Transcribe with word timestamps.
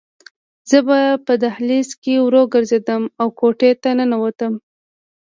زه 0.69 0.77
په 1.25 1.33
دهلیز 1.43 1.89
کې 2.03 2.13
ورو 2.25 2.41
ګرځېدم 2.53 3.03
او 3.21 3.27
کوټې 3.39 3.71
ته 3.81 3.89
ننوتم 3.97 4.53